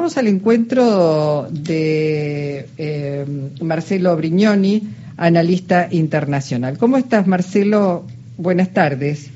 Vamos 0.00 0.16
al 0.16 0.28
encuentro 0.28 1.46
de 1.50 2.64
eh, 2.78 3.26
Marcelo 3.60 4.16
Brignoni, 4.16 4.80
analista 5.18 5.88
internacional. 5.90 6.78
¿Cómo 6.78 6.96
estás, 6.96 7.26
Marcelo? 7.26 8.06
Buenas 8.38 8.72
tardes. 8.72 9.30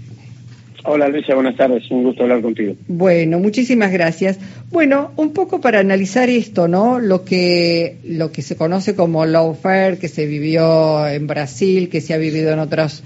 Hola 0.85 1.08
Luisa, 1.08 1.35
buenas 1.35 1.56
tardes, 1.56 1.82
un 1.90 2.04
gusto 2.04 2.22
hablar 2.22 2.40
contigo. 2.40 2.77
Bueno, 2.88 3.40
muchísimas 3.40 3.92
gracias. 3.92 4.38
Bueno, 4.71 5.11
un 5.16 5.35
poco 5.35 5.61
para 5.61 5.80
analizar 5.80 6.30
esto, 6.30 6.67
¿no? 6.67 6.99
Lo 6.99 7.26
que, 7.26 7.99
lo 8.03 8.33
que 8.33 8.40
se 8.40 8.56
conoce 8.56 8.96
como 8.96 9.26
lawfare, 9.26 9.99
que 9.99 10.08
se 10.08 10.24
vivió 10.24 11.06
en 11.06 11.26
Brasil, 11.26 11.90
que 11.90 12.01
se 12.01 12.15
ha 12.15 12.17
vivido 12.17 12.51
en 12.51 12.60
otros 12.60 13.03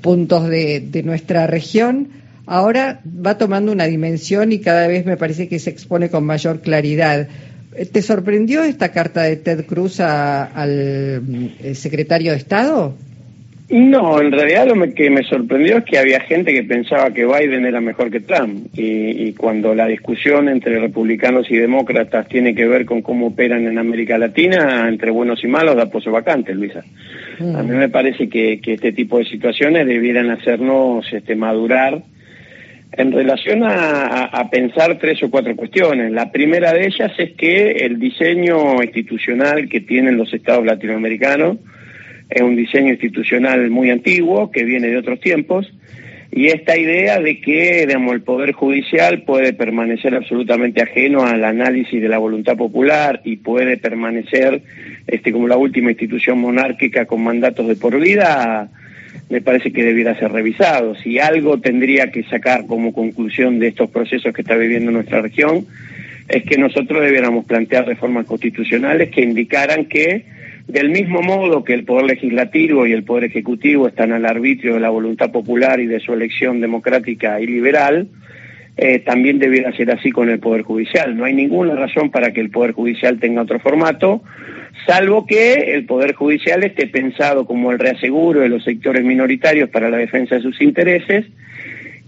puntos 0.00 0.48
de, 0.48 0.80
de 0.80 1.02
nuestra 1.02 1.46
región, 1.46 2.08
ahora 2.46 3.00
va 3.04 3.36
tomando 3.36 3.72
una 3.72 3.84
dimensión 3.84 4.52
y 4.52 4.60
cada 4.60 4.86
vez 4.86 5.04
me 5.04 5.16
parece 5.16 5.48
que 5.48 5.58
se 5.58 5.70
expone 5.70 6.08
con 6.08 6.24
mayor 6.24 6.60
claridad. 6.60 7.28
¿Te 7.92 8.00
sorprendió 8.00 8.62
esta 8.62 8.90
carta 8.92 9.22
de 9.22 9.36
Ted 9.36 9.66
Cruz 9.66 10.00
al 10.00 10.70
eh, 11.60 11.74
secretario 11.74 12.32
de 12.32 12.38
Estado? 12.38 12.94
No, 13.68 14.20
en 14.20 14.30
realidad 14.30 14.68
lo 14.68 14.94
que 14.94 15.10
me 15.10 15.24
sorprendió 15.24 15.78
es 15.78 15.84
que 15.84 15.98
había 15.98 16.20
gente 16.20 16.52
que 16.52 16.62
pensaba 16.62 17.10
que 17.10 17.26
Biden 17.26 17.66
era 17.66 17.80
mejor 17.80 18.12
que 18.12 18.20
Trump. 18.20 18.68
Y, 18.74 19.32
cuando 19.32 19.74
la 19.74 19.86
discusión 19.86 20.48
entre 20.48 20.78
republicanos 20.78 21.50
y 21.50 21.56
demócratas 21.56 22.28
tiene 22.28 22.54
que 22.54 22.68
ver 22.68 22.86
con 22.86 23.02
cómo 23.02 23.26
operan 23.26 23.66
en 23.66 23.78
América 23.78 24.18
Latina, 24.18 24.86
entre 24.88 25.10
buenos 25.10 25.42
y 25.42 25.48
malos, 25.48 25.74
da 25.74 25.86
pozo 25.86 26.12
vacante, 26.12 26.54
Luisa. 26.54 26.84
A 27.40 27.62
mí 27.62 27.76
me 27.76 27.88
parece 27.88 28.28
que, 28.28 28.60
este 28.64 28.92
tipo 28.92 29.18
de 29.18 29.24
situaciones 29.24 29.86
debieran 29.86 30.30
hacernos 30.30 31.12
este, 31.12 31.34
madurar 31.34 32.02
en 32.92 33.12
relación 33.12 33.62
a, 33.64 34.48
pensar 34.50 34.98
tres 34.98 35.22
o 35.22 35.30
cuatro 35.30 35.54
cuestiones. 35.56 36.12
La 36.12 36.30
primera 36.30 36.72
de 36.72 36.86
ellas 36.86 37.12
es 37.18 37.32
que 37.32 37.72
el 37.72 37.98
diseño 37.98 38.82
institucional 38.82 39.68
que 39.68 39.80
tienen 39.80 40.16
los 40.16 40.32
estados 40.32 40.64
latinoamericanos 40.64 41.58
es 42.30 42.42
un 42.42 42.56
diseño 42.56 42.90
institucional 42.90 43.70
muy 43.70 43.90
antiguo 43.90 44.50
que 44.50 44.64
viene 44.64 44.88
de 44.88 44.96
otros 44.96 45.20
tiempos 45.20 45.70
y 46.32 46.48
esta 46.48 46.76
idea 46.76 47.20
de 47.20 47.40
que 47.40 47.86
digamos, 47.86 48.14
el 48.14 48.22
Poder 48.22 48.52
Judicial 48.52 49.22
puede 49.22 49.52
permanecer 49.52 50.14
absolutamente 50.14 50.82
ajeno 50.82 51.24
al 51.24 51.44
análisis 51.44 52.00
de 52.00 52.08
la 52.08 52.18
voluntad 52.18 52.56
popular 52.56 53.20
y 53.24 53.36
puede 53.36 53.76
permanecer 53.76 54.62
este, 55.06 55.32
como 55.32 55.48
la 55.48 55.56
última 55.56 55.90
institución 55.90 56.40
monárquica 56.40 57.06
con 57.06 57.22
mandatos 57.22 57.68
de 57.68 57.76
por 57.76 57.98
vida, 57.98 58.68
me 59.28 59.40
parece 59.40 59.72
que 59.72 59.84
debiera 59.84 60.18
ser 60.18 60.32
revisado. 60.32 60.94
Si 60.96 61.18
algo 61.18 61.58
tendría 61.60 62.10
que 62.10 62.22
sacar 62.24 62.66
como 62.66 62.92
conclusión 62.92 63.58
de 63.58 63.68
estos 63.68 63.90
procesos 63.90 64.32
que 64.32 64.42
está 64.42 64.56
viviendo 64.56 64.90
nuestra 64.92 65.20
región, 65.20 65.66
es 66.28 66.44
que 66.44 66.58
nosotros 66.58 67.02
debiéramos 67.02 67.44
plantear 67.44 67.86
reformas 67.86 68.26
constitucionales 68.26 69.10
que 69.10 69.22
indicaran 69.22 69.86
que 69.86 70.24
del 70.66 70.90
mismo 70.90 71.22
modo 71.22 71.62
que 71.62 71.74
el 71.74 71.84
Poder 71.84 72.06
Legislativo 72.06 72.86
y 72.86 72.92
el 72.92 73.04
Poder 73.04 73.24
Ejecutivo 73.24 73.86
están 73.86 74.12
al 74.12 74.26
arbitrio 74.26 74.74
de 74.74 74.80
la 74.80 74.90
voluntad 74.90 75.30
popular 75.30 75.78
y 75.78 75.86
de 75.86 76.00
su 76.00 76.12
elección 76.12 76.60
democrática 76.60 77.40
y 77.40 77.46
liberal, 77.46 78.08
eh, 78.76 78.98
también 78.98 79.38
debiera 79.38 79.72
ser 79.76 79.90
así 79.92 80.10
con 80.10 80.28
el 80.28 80.40
Poder 80.40 80.62
Judicial. 80.62 81.16
No 81.16 81.24
hay 81.24 81.34
ninguna 81.34 81.76
razón 81.76 82.10
para 82.10 82.32
que 82.32 82.40
el 82.40 82.50
Poder 82.50 82.72
Judicial 82.72 83.20
tenga 83.20 83.42
otro 83.42 83.60
formato, 83.60 84.22
salvo 84.86 85.26
que 85.26 85.74
el 85.74 85.84
Poder 85.86 86.14
Judicial 86.14 86.64
esté 86.64 86.86
pensado 86.86 87.46
como 87.46 87.72
el 87.72 87.78
reaseguro 87.78 88.40
de 88.40 88.48
los 88.48 88.64
sectores 88.64 89.04
minoritarios 89.04 89.70
para 89.70 89.90
la 89.90 89.98
defensa 89.98 90.36
de 90.36 90.42
sus 90.42 90.60
intereses 90.60 91.26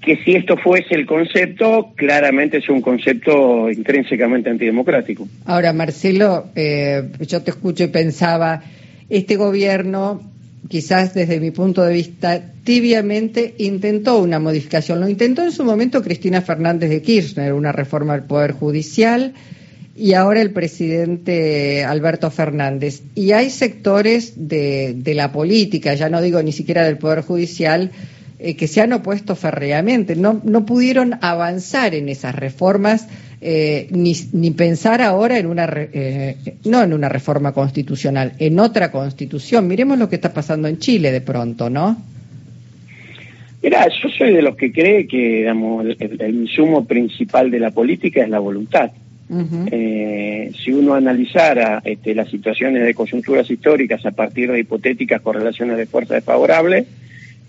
que 0.00 0.16
si 0.24 0.34
esto 0.36 0.56
fuese 0.56 0.94
el 0.94 1.06
concepto, 1.06 1.92
claramente 1.96 2.58
es 2.58 2.68
un 2.68 2.80
concepto 2.80 3.70
intrínsecamente 3.70 4.48
antidemocrático. 4.48 5.28
Ahora, 5.44 5.72
Marcelo, 5.72 6.46
eh, 6.54 7.10
yo 7.20 7.42
te 7.42 7.50
escucho 7.50 7.84
y 7.84 7.88
pensaba, 7.88 8.62
este 9.10 9.36
gobierno, 9.36 10.22
quizás 10.68 11.14
desde 11.14 11.40
mi 11.40 11.50
punto 11.50 11.82
de 11.82 11.94
vista, 11.94 12.42
tibiamente 12.64 13.54
intentó 13.58 14.18
una 14.18 14.38
modificación. 14.38 15.00
Lo 15.00 15.08
intentó 15.08 15.42
en 15.42 15.52
su 15.52 15.64
momento 15.64 16.02
Cristina 16.02 16.42
Fernández 16.42 16.90
de 16.90 17.02
Kirchner, 17.02 17.52
una 17.52 17.72
reforma 17.72 18.14
del 18.14 18.24
Poder 18.24 18.52
Judicial, 18.52 19.34
y 19.98 20.14
ahora 20.14 20.40
el 20.40 20.52
presidente 20.52 21.84
Alberto 21.84 22.30
Fernández. 22.30 23.02
Y 23.14 23.32
hay 23.32 23.50
sectores 23.50 24.48
de, 24.48 25.02
la 25.14 25.32
política, 25.32 25.94
ya 25.94 26.08
no 26.08 26.22
digo 26.22 26.42
ni 26.42 26.52
siquiera 26.52 26.84
del 26.84 26.98
Poder 26.98 27.22
Judicial, 27.22 27.90
eh, 28.38 28.54
que 28.54 28.68
se 28.68 28.80
han 28.80 28.92
opuesto 28.92 29.34
férreamente. 29.34 30.14
No, 30.14 30.40
no 30.44 30.64
pudieron 30.64 31.18
avanzar 31.20 31.94
en 31.94 32.08
esas 32.08 32.34
reformas 32.34 33.08
eh, 33.40 33.88
ni, 33.90 34.14
ni, 34.32 34.52
pensar 34.52 35.02
ahora 35.02 35.38
en 35.38 35.46
una, 35.46 35.68
eh, 35.74 36.36
no 36.64 36.82
en 36.82 36.92
una 36.92 37.08
reforma 37.08 37.52
constitucional, 37.52 38.34
en 38.38 38.60
otra 38.60 38.92
constitución. 38.92 39.66
Miremos 39.66 39.98
lo 39.98 40.08
que 40.08 40.16
está 40.16 40.32
pasando 40.32 40.68
en 40.68 40.78
Chile 40.78 41.10
de 41.10 41.20
pronto, 41.20 41.68
¿no? 41.68 41.96
Mira, 43.62 43.88
yo 43.88 44.08
soy 44.10 44.32
de 44.32 44.42
los 44.42 44.56
que 44.56 44.72
cree 44.72 45.08
que 45.08 45.38
digamos, 45.38 45.84
el, 45.98 46.34
insumo 46.34 46.84
principal 46.84 47.50
de 47.50 47.58
la 47.58 47.72
política 47.72 48.22
es 48.22 48.28
la 48.28 48.38
voluntad. 48.38 48.92
Si 49.28 50.72
uno 50.72 50.94
analizara 50.94 51.82
este, 51.84 52.14
las 52.14 52.30
situaciones 52.30 52.84
de 52.84 52.94
coyunturas 52.94 53.50
históricas 53.50 54.04
a 54.06 54.10
partir 54.12 54.50
de 54.50 54.60
hipotéticas 54.60 55.20
correlaciones 55.20 55.76
de 55.76 55.86
fuerzas 55.86 56.16
desfavorables, 56.16 56.86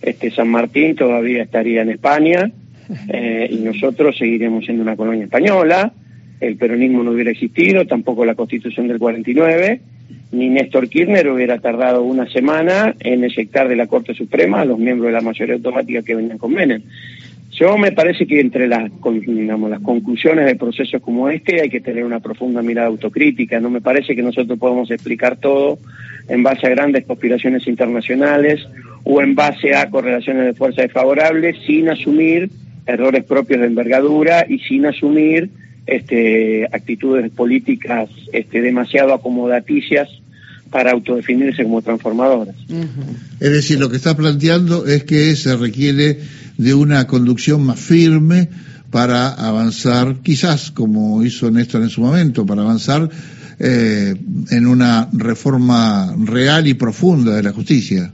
este 0.01 0.31
San 0.31 0.47
Martín 0.49 0.95
todavía 0.95 1.43
estaría 1.43 1.81
en 1.81 1.89
España 1.89 2.51
eh, 3.09 3.47
y 3.51 3.57
nosotros 3.57 4.17
seguiremos 4.17 4.65
siendo 4.65 4.83
una 4.83 4.95
colonia 4.95 5.25
española, 5.25 5.91
el 6.39 6.55
peronismo 6.55 7.03
no 7.03 7.11
hubiera 7.11 7.31
existido, 7.31 7.85
tampoco 7.85 8.23
la 8.25 8.35
constitución 8.35 8.87
del 8.87 8.97
49, 8.97 9.81
ni 10.31 10.49
Néstor 10.49 10.87
Kirchner 10.87 11.27
hubiera 11.29 11.59
tardado 11.59 12.03
una 12.03 12.29
semana 12.29 12.95
en 12.99 13.23
eyectar 13.23 13.67
de 13.67 13.75
la 13.75 13.87
Corte 13.87 14.13
Suprema 14.13 14.61
a 14.61 14.65
los 14.65 14.79
miembros 14.79 15.07
de 15.07 15.13
la 15.13 15.21
mayoría 15.21 15.55
automática 15.55 16.01
que 16.01 16.15
venían 16.15 16.37
con 16.37 16.53
Menem. 16.53 16.81
Yo 17.59 17.77
me 17.77 17.91
parece 17.91 18.25
que 18.25 18.39
entre 18.39 18.69
las, 18.69 18.89
digamos, 19.27 19.69
las 19.69 19.81
conclusiones 19.81 20.45
de 20.45 20.55
procesos 20.55 21.01
como 21.01 21.29
este 21.29 21.59
hay 21.61 21.69
que 21.69 21.81
tener 21.81 22.05
una 22.05 22.21
profunda 22.21 22.61
mirada 22.61 22.87
autocrítica. 22.87 23.59
No 23.59 23.69
me 23.69 23.81
parece 23.81 24.15
que 24.15 24.21
nosotros 24.21 24.57
podamos 24.57 24.89
explicar 24.91 25.35
todo 25.35 25.77
en 26.29 26.41
base 26.41 26.67
a 26.67 26.69
grandes 26.69 27.05
conspiraciones 27.05 27.67
internacionales 27.67 28.65
o 29.03 29.21
en 29.21 29.35
base 29.35 29.75
a 29.75 29.89
correlaciones 29.89 30.45
de 30.45 30.53
fuerza 30.53 30.83
desfavorables 30.83 31.57
sin 31.67 31.89
asumir 31.89 32.49
errores 32.85 33.25
propios 33.25 33.59
de 33.59 33.67
envergadura 33.67 34.45
y 34.47 34.59
sin 34.59 34.85
asumir 34.85 35.49
este, 35.85 36.65
actitudes 36.71 37.29
políticas 37.31 38.09
este, 38.31 38.61
demasiado 38.61 39.13
acomodaticias 39.13 40.07
para 40.69 40.91
autodefinirse 40.91 41.63
como 41.63 41.81
transformadoras. 41.81 42.55
Es 43.39 43.51
decir, 43.51 43.79
lo 43.79 43.89
que 43.89 43.97
está 43.97 44.15
planteando 44.15 44.85
es 44.85 45.03
que 45.03 45.35
se 45.35 45.57
requiere 45.57 46.19
de 46.59 46.73
una 46.73 47.07
conducción 47.07 47.63
más 47.63 47.79
firme 47.79 48.49
para 48.91 49.29
avanzar, 49.29 50.17
quizás 50.21 50.71
como 50.71 51.23
hizo 51.23 51.49
Néstor 51.49 51.81
en 51.83 51.89
su 51.89 52.01
momento, 52.01 52.45
para 52.45 52.63
avanzar 52.63 53.09
eh, 53.59 54.13
en 54.51 54.67
una 54.67 55.07
reforma 55.13 56.13
real 56.17 56.67
y 56.67 56.73
profunda 56.73 57.35
de 57.35 57.43
la 57.43 57.53
justicia 57.53 58.11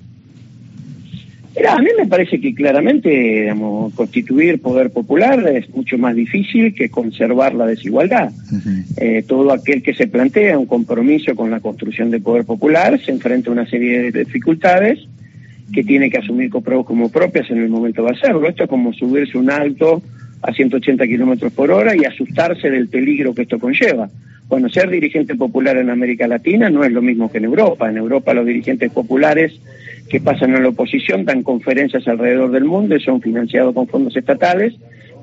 a 1.68 1.80
mí 1.80 1.88
me 1.98 2.06
parece 2.06 2.40
que 2.40 2.54
claramente 2.54 3.10
digamos, 3.10 3.94
constituir 3.94 4.60
poder 4.60 4.92
popular 4.92 5.48
es 5.48 5.70
mucho 5.70 5.98
más 5.98 6.16
difícil 6.16 6.74
que 6.74 6.90
conservar 6.90 7.54
la 7.54 7.66
desigualdad. 7.66 8.32
Eh, 8.98 9.24
todo 9.28 9.52
aquel 9.52 9.82
que 9.82 9.94
se 9.94 10.08
plantea 10.08 10.58
un 10.58 10.66
compromiso 10.66 11.36
con 11.36 11.52
la 11.52 11.60
construcción 11.60 12.12
del 12.12 12.22
poder 12.22 12.46
popular 12.46 13.00
se 13.04 13.12
enfrenta 13.12 13.50
a 13.50 13.54
una 13.54 13.70
serie 13.70 14.12
de 14.12 14.26
dificultades 14.26 15.00
que 15.74 15.84
tiene 15.84 16.10
que 16.10 16.18
asumir 16.18 16.50
como 16.50 17.10
propias 17.10 17.50
en 17.50 17.58
el 17.60 17.70
momento 17.70 18.04
de 18.04 18.12
hacerlo. 18.12 18.48
Esto 18.48 18.64
es 18.64 18.70
como 18.70 18.94
subirse 18.94 19.38
un 19.38 19.50
alto 19.50 20.02
a 20.42 20.54
180 20.54 21.06
kilómetros 21.08 21.52
por 21.54 21.72
hora 21.72 21.96
y 21.96 22.06
asustarse 22.06 22.70
del 22.70 22.88
peligro 22.88 23.34
que 23.34 23.44
esto 23.44 23.60
conlleva. 23.60 24.10
Bueno, 24.48 24.70
ser 24.70 24.90
dirigente 24.90 25.36
popular 25.36 25.78
en 25.78 25.90
América 25.90 26.28
Latina 26.28 26.70
no 26.70 26.84
es 26.84 26.92
lo 26.92 27.02
mismo 27.02 27.32
que 27.32 27.40
en 27.40 27.46
Europa. 27.46 27.90
En 27.90 27.98
Europa 27.98 28.34
los 28.34 28.46
dirigentes 28.46 28.92
populares 28.92 29.60
que 30.08 30.22
pasan 30.22 30.56
a 30.56 30.60
la 30.60 30.70
oposición 30.70 31.26
dan 31.26 31.42
conferencias 31.42 32.08
alrededor 32.08 32.52
del 32.52 32.66
mundo 32.66 32.96
y 32.96 33.02
son 33.02 33.22
financiados 33.22 33.74
con 33.74 33.88
fondos 33.88 34.16
estatales. 34.16 34.76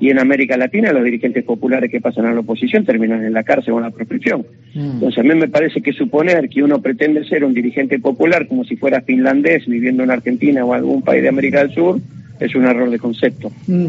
Y 0.03 0.09
en 0.09 0.19
América 0.19 0.57
Latina 0.57 0.91
los 0.91 1.05
dirigentes 1.05 1.45
populares 1.45 1.89
que 1.89 2.01
pasan 2.01 2.25
a 2.25 2.33
la 2.33 2.41
oposición 2.41 2.83
terminan 2.83 3.23
en 3.23 3.31
la 3.31 3.43
cárcel 3.43 3.71
o 3.71 3.77
en 3.77 3.83
la 3.83 3.91
proscripción. 3.91 4.45
Mm. 4.73 4.95
Entonces 4.95 5.17
a 5.17 5.23
mí 5.23 5.33
me 5.33 5.47
parece 5.47 5.81
que 5.81 5.93
suponer 5.93 6.49
que 6.49 6.61
uno 6.61 6.81
pretende 6.81 7.23
ser 7.23 7.45
un 7.45 7.53
dirigente 7.53 7.97
popular 7.99 8.45
como 8.49 8.65
si 8.65 8.75
fuera 8.75 8.99
finlandés 8.99 9.65
viviendo 9.65 10.03
en 10.03 10.11
Argentina 10.11 10.65
o 10.65 10.73
algún 10.73 11.03
país 11.03 11.21
de 11.21 11.29
América 11.29 11.59
del 11.59 11.73
Sur 11.73 12.01
es 12.37 12.53
un 12.53 12.65
error 12.65 12.89
de 12.89 12.99
concepto. 12.99 13.49
Mm. 13.67 13.87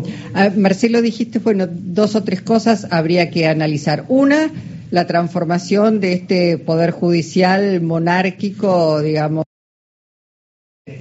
Marcelo, 0.57 1.03
dijiste, 1.03 1.41
bueno, 1.41 1.67
dos 1.69 2.15
o 2.15 2.23
tres 2.23 2.43
cosas 2.43 2.87
habría 2.93 3.29
que 3.31 3.49
analizar. 3.49 4.05
Una, 4.07 4.53
la 4.93 5.09
transformación 5.09 5.99
de 5.99 6.13
este 6.13 6.59
poder 6.59 6.93
judicial 6.93 7.81
monárquico, 7.81 9.03
digamos, 9.03 9.43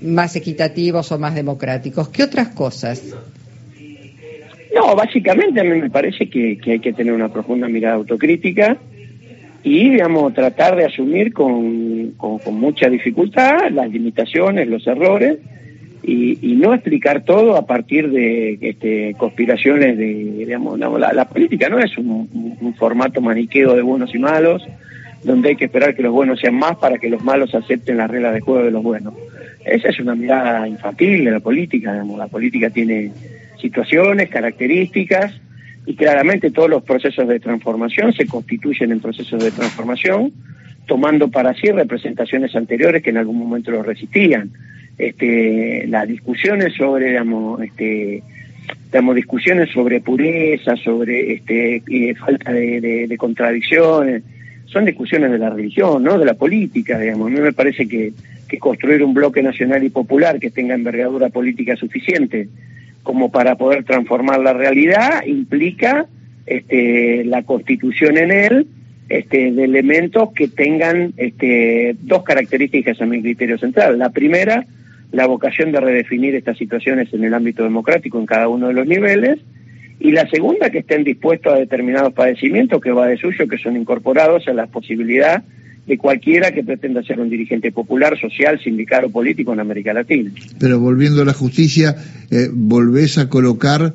más 0.02 0.36
equitativos 0.36 1.12
o 1.12 1.20
más 1.20 1.36
democráticos. 1.36 2.10
¿Qué 2.10 2.24
otras 2.24 2.48
cosas? 2.48 3.04
No, 4.74 4.96
básicamente 4.96 5.62
a 5.62 5.64
mí 5.64 5.80
me 5.80 5.90
parece 5.90 6.28
que, 6.30 6.58
hay 6.66 6.80
que 6.80 6.94
tener 6.94 7.14
una 7.14 7.30
profunda 7.30 7.68
mirada 7.68 7.96
autocrítica 7.96 8.78
y, 9.64 9.92
digamos, 9.92 10.34
tratar 10.34 10.76
de 10.76 10.86
asumir 10.86 11.32
con, 11.32 12.12
con, 12.18 12.56
mucha 12.56 12.90
dificultad 12.90 13.70
las 13.72 13.90
limitaciones, 13.90 14.68
los 14.68 14.86
errores, 14.88 15.38
y, 16.02 16.38
y, 16.42 16.56
no 16.56 16.74
explicar 16.74 17.24
todo 17.24 17.56
a 17.56 17.66
partir 17.66 18.10
de 18.10 18.58
este, 18.60 19.16
conspiraciones 19.18 19.98
de, 19.98 20.06
digamos, 20.40 20.78
la, 20.78 21.30
política 21.30 21.70
no 21.70 21.80
es 21.80 21.98
un, 21.98 22.58
un, 22.60 22.74
formato 22.76 23.22
maniqueo 23.22 23.74
de 23.74 23.82
buenos 23.82 24.14
y 24.14 24.20
malos, 24.20 24.68
donde 25.24 25.50
hay 25.50 25.56
que 25.56 25.66
esperar 25.66 25.96
que 25.96 26.04
los 26.04 26.12
buenos 26.12 26.42
sean 26.42 26.56
más 26.56 26.76
para 26.76 26.98
que 26.98 27.10
los 27.10 27.24
malos 27.24 27.56
acepten 27.56 27.98
las 27.98 28.12
reglas 28.12 28.34
de 28.34 28.42
juego 28.42 28.66
de 28.66 28.72
los 28.72 28.84
buenos. 28.84 29.14
Esa 29.64 29.88
es 29.88 30.00
una 30.02 30.14
mirada 30.14 30.68
infantil 30.68 31.24
de 31.24 31.32
la 31.32 31.40
política, 31.40 31.94
digamos, 31.94 32.18
la 32.18 32.28
política 32.28 32.70
tiene 32.70 33.12
situaciones, 33.64 34.30
características, 34.30 35.34
y 35.86 35.96
claramente 35.96 36.52
todos 36.52 36.70
los 36.70 36.84
procesos 36.84 37.28
de 37.28 37.40
transformación 37.40 38.14
se 38.14 38.28
constituyen 38.28 38.92
en 38.92 39.00
procesos 39.00 39.44
de 39.44 39.52
transformación, 39.52 40.32
tomando 40.86 41.30
para 41.30 41.54
sí 41.54 41.72
representaciones 41.72 42.56
anteriores 42.56 43.02
que 43.02 43.10
en 43.10 43.18
algún 43.18 43.40
momento 43.40 43.72
lo 43.72 43.84
resistían. 43.84 44.52
Este, 44.98 45.88
las 45.88 46.08
discusiones 46.08 46.74
sobre, 46.76 47.08
digamos, 47.08 47.62
este, 47.62 48.22
discusiones 49.16 49.70
sobre 49.72 50.02
pureza, 50.02 50.76
sobre 50.76 51.34
este, 51.34 51.82
falta 52.16 52.52
de, 52.52 53.16
contradicciones, 53.18 54.24
son 54.66 54.86
discusiones 54.86 55.32
de 55.32 55.40
la 55.40 55.50
religión, 55.50 56.04
no 56.04 56.18
de 56.20 56.26
la 56.26 56.34
política, 56.36 57.00
digamos. 57.00 57.28
A 57.28 57.34
mí 57.34 57.40
me 57.40 57.54
parece 57.54 57.88
que 57.88 58.14
construir 58.60 59.04
un 59.04 59.16
bloque 59.16 59.42
nacional 59.42 59.84
y 59.84 59.90
popular 59.90 60.40
que 60.40 60.52
tenga 60.52 60.76
envergadura 60.76 61.30
política 61.30 61.76
suficiente 61.76 62.48
como 63.04 63.32
para 63.32 63.56
poder 63.56 63.84
transformar 63.84 64.40
la 64.40 64.54
realidad 64.54 65.26
implica 65.26 66.08
este, 66.46 67.24
la 67.26 67.44
constitución 67.44 68.18
en 68.18 68.32
él 68.32 68.68
este, 69.10 69.52
de 69.52 69.64
elementos 69.64 70.32
que 70.34 70.48
tengan 70.48 71.14
este, 71.18 71.96
dos 72.02 72.24
características 72.24 73.02
a 73.02 73.06
mi 73.06 73.22
criterio 73.22 73.58
central. 73.58 74.00
La 74.00 74.10
primera, 74.10 74.66
la 75.12 75.28
vocación 75.28 75.72
de 75.72 75.80
redefinir 75.80 76.36
estas 76.36 76.58
situaciones 76.58 77.14
en 77.14 77.24
el 77.24 77.34
ámbito 77.34 77.64
democrático 77.64 78.20
en 78.20 78.26
cada 78.26 78.48
uno 78.48 78.68
de 78.70 78.74
los 78.74 78.88
niveles, 78.88 79.40
y 80.00 80.12
la 80.12 80.28
segunda, 80.30 80.70
que 80.70 80.80
estén 80.80 81.04
dispuestos 81.04 81.54
a 81.54 81.58
determinados 81.58 82.14
padecimientos 82.14 82.82
que 82.82 82.92
va 82.92 83.08
de 83.08 83.18
suyo, 83.18 83.48
que 83.48 83.58
son 83.58 83.78
incorporados 83.78 84.48
a 84.48 84.54
la 84.54 84.68
posibilidad 84.68 85.44
de 85.86 85.98
cualquiera 85.98 86.52
que 86.52 86.64
pretenda 86.64 87.04
ser 87.04 87.20
un 87.20 87.30
dirigente 87.30 87.72
popular, 87.72 88.18
social, 88.20 88.60
sindical 88.64 89.06
o 89.06 89.10
político 89.10 89.54
en 89.54 89.60
América 89.60 89.94
Latina. 89.94 90.32
Pero 90.58 90.80
volviendo 90.80 91.22
a 91.22 91.26
la 91.26 91.34
justicia, 91.34 91.96
eh, 92.32 92.50
volvés 92.52 93.18
a 93.18 93.28
colocar 93.30 93.94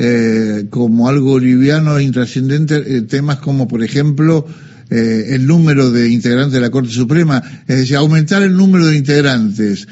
eh, 0.00 0.66
como 0.70 1.08
algo 1.08 1.40
liviano 1.40 1.98
e 1.98 2.04
intrascendente 2.04 2.76
eh, 2.86 3.02
temas 3.02 3.38
como, 3.38 3.66
por 3.66 3.82
ejemplo, 3.82 4.46
eh, 4.90 5.34
el 5.34 5.44
número 5.44 5.90
de 5.90 6.08
integrantes 6.08 6.52
de 6.52 6.60
la 6.60 6.70
Corte 6.70 6.90
Suprema, 6.90 7.42
es 7.66 7.78
decir, 7.78 7.96
aumentar 7.96 8.42
el 8.44 8.56
número 8.56 8.86
de 8.86 8.96
integrantes. 8.96 9.88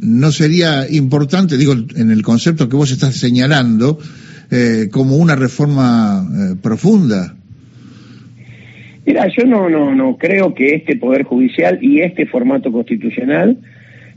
¿No 0.00 0.30
sería 0.30 0.88
importante, 0.88 1.58
digo, 1.58 1.74
en 1.74 2.12
el 2.12 2.22
concepto 2.22 2.68
que 2.68 2.76
vos 2.76 2.92
estás 2.92 3.16
señalando, 3.16 3.98
como 4.92 5.16
una 5.16 5.34
reforma 5.34 6.56
profunda? 6.62 7.34
Mira, 9.08 9.26
yo 9.28 9.46
no, 9.46 9.70
no, 9.70 9.94
no 9.94 10.18
creo 10.18 10.52
que 10.52 10.74
este 10.74 10.94
Poder 10.94 11.22
Judicial 11.22 11.78
y 11.80 12.02
este 12.02 12.26
formato 12.26 12.70
constitucional 12.70 13.56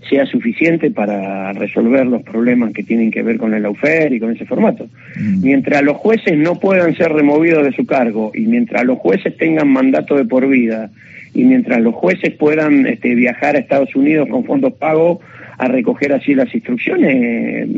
sea 0.09 0.25
suficiente 0.25 0.91
para 0.91 1.53
resolver 1.53 2.05
los 2.05 2.23
problemas 2.23 2.73
que 2.73 2.83
tienen 2.83 3.09
que 3.09 3.23
ver 3.23 3.37
con 3.37 3.53
el 3.53 3.63
AUFER 3.63 4.11
y 4.11 4.19
con 4.19 4.31
ese 4.31 4.45
formato. 4.45 4.89
Mm. 5.15 5.45
Mientras 5.45 5.81
los 5.83 5.95
jueces 5.95 6.37
no 6.37 6.59
puedan 6.59 6.93
ser 6.97 7.13
removidos 7.13 7.63
de 7.63 7.71
su 7.71 7.85
cargo 7.85 8.33
y 8.35 8.41
mientras 8.41 8.83
los 8.83 8.97
jueces 8.97 9.37
tengan 9.37 9.69
mandato 9.69 10.17
de 10.17 10.25
por 10.25 10.45
vida 10.49 10.91
y 11.33 11.45
mientras 11.45 11.79
los 11.79 11.95
jueces 11.95 12.33
puedan 12.33 12.85
este, 12.85 13.15
viajar 13.15 13.55
a 13.55 13.59
Estados 13.59 13.95
Unidos 13.95 14.27
con 14.29 14.43
fondos 14.43 14.73
pagos 14.73 15.19
a 15.57 15.69
recoger 15.69 16.11
así 16.11 16.35
las 16.35 16.53
instrucciones, 16.53 17.69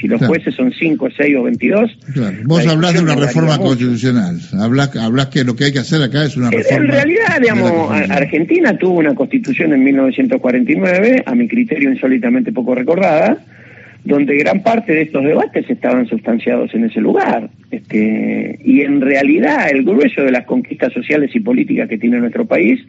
si 0.00 0.06
los 0.06 0.24
jueces 0.24 0.54
son 0.54 0.72
5, 0.72 1.08
6 1.16 1.36
o 1.36 1.42
22. 1.44 1.98
Claro. 2.12 2.36
Vos 2.44 2.66
hablás 2.66 2.94
de 2.94 3.00
una 3.00 3.14
reforma 3.14 3.58
constitucional, 3.58 4.38
hablas, 4.58 4.94
hablas 4.96 5.26
que 5.28 5.44
lo 5.44 5.56
que 5.56 5.64
hay 5.64 5.72
que 5.72 5.80
hacer 5.80 6.02
acá 6.02 6.24
es 6.24 6.36
una 6.36 6.50
reforma. 6.50 6.84
En 6.84 6.90
realidad, 6.90 7.40
digamos, 7.40 7.90
Argentina 8.10 8.76
tuvo 8.76 8.98
una 8.98 9.14
constitución 9.14 9.72
en 9.72 9.84
1949, 9.84 11.22
a 11.26 11.34
mi 11.34 11.48
criterio 11.48 11.90
insólitamente 11.90 12.52
poco 12.52 12.74
recordada, 12.74 13.38
donde 14.04 14.36
gran 14.36 14.62
parte 14.62 14.92
de 14.92 15.02
estos 15.02 15.24
debates 15.24 15.68
estaban 15.68 16.06
sustanciados 16.06 16.74
en 16.74 16.84
ese 16.84 17.00
lugar. 17.00 17.50
Este, 17.70 18.58
y 18.64 18.80
en 18.80 19.00
realidad 19.00 19.68
el 19.70 19.84
grueso 19.84 20.22
de 20.22 20.32
las 20.32 20.46
conquistas 20.46 20.92
sociales 20.92 21.30
y 21.34 21.40
políticas 21.40 21.88
que 21.88 21.98
tiene 21.98 22.18
nuestro 22.18 22.46
país, 22.46 22.80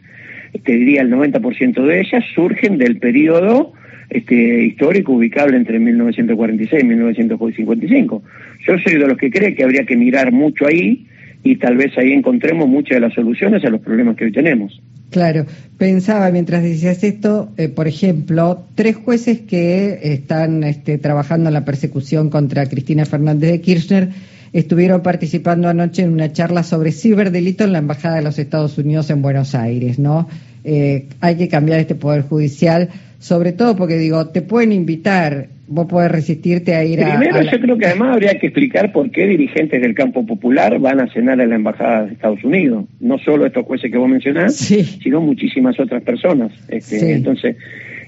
te 0.64 0.72
diría 0.72 1.02
el 1.02 1.10
90% 1.10 1.86
de 1.86 2.00
ellas, 2.00 2.24
surgen 2.34 2.78
del 2.78 2.98
periodo 2.98 3.72
este, 4.10 4.64
histórico 4.64 5.12
ubicable 5.12 5.56
entre 5.56 5.78
1946 5.78 6.82
y 6.82 6.86
1955. 6.86 8.22
Yo 8.66 8.78
soy 8.78 8.94
de 8.94 9.06
los 9.06 9.16
que 9.16 9.30
cree 9.30 9.54
que 9.54 9.64
habría 9.64 9.84
que 9.84 9.96
mirar 9.96 10.32
mucho 10.32 10.66
ahí 10.66 11.06
y 11.44 11.56
tal 11.56 11.76
vez 11.76 11.96
ahí 11.98 12.12
encontremos 12.12 12.68
muchas 12.68 12.96
de 12.96 13.00
las 13.00 13.14
soluciones 13.14 13.64
a 13.64 13.70
los 13.70 13.80
problemas 13.80 14.16
que 14.16 14.24
hoy 14.24 14.32
tenemos. 14.32 14.80
Claro, 15.10 15.44
pensaba 15.76 16.30
mientras 16.30 16.62
decías 16.62 17.04
esto, 17.04 17.52
eh, 17.58 17.68
por 17.68 17.86
ejemplo, 17.86 18.66
tres 18.74 18.96
jueces 18.96 19.40
que 19.40 19.98
están 20.02 20.64
este, 20.64 20.96
trabajando 20.98 21.50
en 21.50 21.54
la 21.54 21.64
persecución 21.64 22.30
contra 22.30 22.66
Cristina 22.66 23.04
Fernández 23.04 23.50
de 23.50 23.60
Kirchner 23.60 24.08
estuvieron 24.52 25.02
participando 25.02 25.68
anoche 25.68 26.02
en 26.02 26.12
una 26.12 26.32
charla 26.32 26.62
sobre 26.62 26.92
ciberdelito 26.92 27.64
en 27.64 27.72
la 27.72 27.78
Embajada 27.78 28.16
de 28.16 28.22
los 28.22 28.38
Estados 28.38 28.78
Unidos 28.78 29.10
en 29.10 29.22
Buenos 29.22 29.54
Aires, 29.54 29.98
¿no? 29.98 30.28
Eh, 30.64 31.08
hay 31.20 31.36
que 31.36 31.48
cambiar 31.48 31.80
este 31.80 31.94
poder 31.94 32.22
judicial, 32.22 32.88
sobre 33.18 33.52
todo 33.52 33.76
porque 33.76 33.96
digo, 33.98 34.28
te 34.28 34.42
pueden 34.42 34.72
invitar, 34.72 35.48
vos 35.66 35.86
podés 35.86 36.10
resistirte 36.10 36.74
a 36.74 36.84
ir 36.84 37.02
a... 37.02 37.18
Primero 37.18 37.42
yo 37.42 37.60
creo 37.60 37.78
que 37.78 37.86
además 37.86 38.14
habría 38.14 38.38
que 38.38 38.46
explicar 38.46 38.92
por 38.92 39.10
qué 39.10 39.26
dirigentes 39.26 39.80
del 39.80 39.94
campo 39.94 40.24
popular 40.24 40.78
van 40.78 41.00
a 41.00 41.12
cenar 41.12 41.40
en 41.40 41.50
la 41.50 41.56
Embajada 41.56 42.04
de 42.04 42.12
Estados 42.12 42.44
Unidos, 42.44 42.84
no 43.00 43.18
solo 43.18 43.46
estos 43.46 43.66
jueces 43.66 43.90
que 43.90 43.98
vos 43.98 44.08
mencionás, 44.08 44.54
sino 44.56 45.20
muchísimas 45.20 45.78
otras 45.80 46.02
personas. 46.02 46.52
Este, 46.68 47.12
Entonces, 47.12 47.56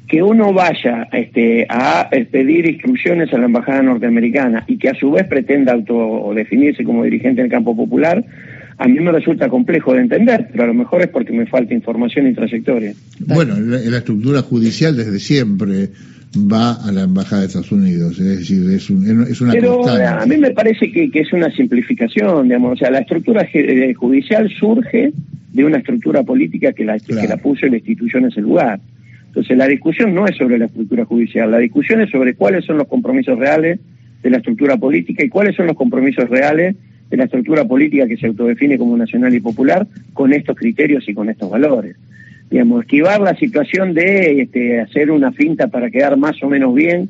que 0.07 0.23
uno 0.23 0.53
vaya 0.53 1.09
este, 1.13 1.67
a 1.69 2.09
pedir 2.31 2.67
instrucciones 2.67 3.33
a 3.33 3.39
la 3.39 3.47
Embajada 3.47 3.83
norteamericana 3.83 4.65
y 4.67 4.79
que 4.79 4.91
a 4.91 4.95
su 4.95 5.11
vez 5.11 5.27
pretenda 5.27 5.73
autodefinirse 5.73 6.85
como 6.85 7.05
dirigente 7.05 7.41
del 7.43 7.51
campo 7.51 7.75
popular, 7.75 8.25
a 8.79 8.89
mí 8.89 8.99
me 9.01 9.13
resulta 9.13 9.49
complejo 9.49 9.95
de 9.95 10.01
entender, 10.01 10.49
pero 10.51 10.65
a 10.65 10.67
lo 10.67 10.75
mejor 10.75 11.03
es 11.03 11.09
porque 11.09 11.33
me 11.33 11.47
falta 11.47 11.75
información 11.75 12.27
y 12.27 12.35
trayectoria. 12.35 12.93
Bueno, 13.21 13.59
la, 13.61 13.79
la 13.79 13.99
estructura 13.99 14.43
judicial 14.43 14.97
desde 14.97 15.19
siempre 15.19 15.91
va 16.37 16.75
a 16.75 16.93
la 16.93 17.03
Embajada 17.03 17.43
de 17.43 17.47
Estados 17.49 17.73
Unidos, 17.73 18.19
es 18.19 18.39
decir, 18.39 18.69
es, 18.71 18.91
una 18.91 19.53
Pero 19.53 19.87
a 19.89 20.27
mí 20.27 20.37
me 20.37 20.51
parece 20.51 20.91
que, 20.91 21.11
es 21.13 21.33
una 21.33 21.51
simplificación, 21.51 22.45
digamos, 22.45 22.73
o 22.73 22.77
sea, 22.77 22.91
la 22.91 23.01
estructura 23.01 23.47
eh, 23.53 23.95
judicial 23.95 24.51
surge 24.59 25.13
de 25.53 25.65
una 25.65 25.79
estructura 25.79 26.23
política 26.23 26.73
que 26.73 26.85
la, 26.85 26.99
que 26.99 27.29
la 27.29 27.37
puso 27.37 27.67
y 27.67 27.71
la 27.71 27.77
institución 27.77 28.25
en 28.25 28.31
ese 28.31 28.41
lugar. 28.41 28.81
Entonces, 29.27 29.57
la 29.57 29.67
discusión 29.67 30.15
no 30.15 30.27
es 30.27 30.37
sobre 30.37 30.59
la 30.59 30.67
estructura 30.67 31.05
judicial, 31.05 31.51
la 31.51 31.59
discusión 31.59 32.01
es 32.01 32.11
sobre 32.11 32.35
cuáles 32.35 32.65
son 32.65 32.79
los 32.79 32.89
compromisos 32.89 33.39
reales 33.39 33.79
de 34.23 34.31
la 34.31 34.39
estructura 34.39 34.77
política 34.77 35.25
y 35.25 35.29
cuáles 35.29 35.55
son 35.55 35.67
los 35.67 35.77
compromisos 35.77 36.29
reales 36.29 36.77
de 37.15 37.19
la 37.19 37.25
estructura 37.27 37.65
política 37.65 38.09
que 38.09 38.17
se 38.17 38.27
autodefine 38.27 38.77
como 38.77 38.97
nacional 38.97 39.33
y 39.33 39.41
popular 39.41 39.87
con 40.13 40.33
estos 40.33 40.57
criterios 40.57 41.09
y 41.09 41.15
con 41.15 41.31
estos 41.31 41.49
valores. 41.49 41.97
Digamos, 42.51 42.83
esquivar 42.83 43.21
la 43.21 43.37
situación 43.37 43.95
de 43.95 44.43
este, 44.43 44.81
hacer 44.81 45.13
una 45.13 45.31
finta 45.31 45.69
para 45.69 45.91
quedar 45.91 46.17
más 46.17 46.43
o 46.43 46.49
menos 46.49 46.75
bien, 46.75 47.09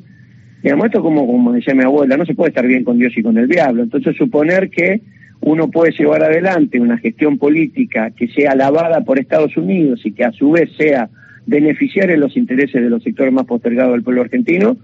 digamos, 0.61 0.85
esto 0.85 1.01
como, 1.01 1.25
como 1.25 1.53
decía 1.53 1.73
mi 1.73 1.83
abuela, 1.83 2.17
no 2.17 2.25
se 2.25 2.35
puede 2.35 2.49
estar 2.49 2.67
bien 2.67 2.83
con 2.83 2.99
Dios 2.99 3.13
y 3.17 3.23
con 3.23 3.35
el 3.39 3.47
diablo. 3.47 3.81
Entonces, 3.81 4.15
suponer 4.15 4.69
que 4.69 5.01
uno 5.41 5.71
puede 5.71 5.91
llevar 5.91 6.23
adelante 6.23 6.79
una 6.79 6.99
gestión 6.99 7.39
política 7.39 8.11
que 8.11 8.27
sea 8.27 8.51
alabada 8.51 9.01
por 9.01 9.19
Estados 9.19 9.57
Unidos 9.57 10.01
y 10.05 10.11
que 10.11 10.23
a 10.23 10.31
su 10.33 10.51
vez 10.51 10.69
sea 10.77 11.09
beneficiar 11.47 12.11
en 12.11 12.19
los 12.19 12.37
intereses 12.37 12.79
de 12.79 12.91
los 12.91 13.01
sectores 13.01 13.33
más 13.33 13.45
postergados 13.45 13.93
del 13.93 14.03
pueblo 14.03 14.21
argentino, 14.21 14.77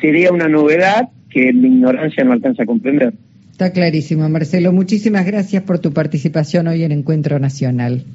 sería 0.00 0.30
una 0.32 0.48
novedad 0.48 1.08
que 1.28 1.52
mi 1.52 1.68
ignorancia 1.68 2.22
no 2.22 2.32
alcanza 2.32 2.62
a 2.62 2.66
comprender. 2.66 3.14
Está 3.60 3.74
clarísimo, 3.74 4.26
Marcelo. 4.26 4.72
Muchísimas 4.72 5.26
gracias 5.26 5.62
por 5.64 5.80
tu 5.80 5.92
participación 5.92 6.66
hoy 6.66 6.82
en 6.82 6.92
Encuentro 6.92 7.38
Nacional. 7.38 8.06